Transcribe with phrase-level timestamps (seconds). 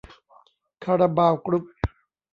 [0.83, 1.63] คาราบาวกรุ๊ป